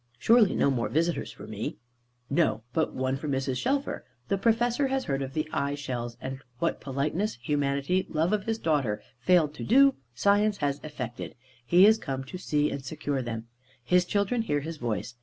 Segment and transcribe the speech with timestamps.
[0.17, 1.77] Surely no more visitors for me.
[2.27, 3.57] No; but one for Mrs.
[3.57, 4.03] Shelfer.
[4.29, 9.03] The Professor has heard of the eyeshells; and what politeness, humanity, love of his daughter
[9.19, 11.35] failed to do, science has effected.
[11.63, 13.45] He is come to see and secure them.
[13.83, 15.13] His children hear his voice.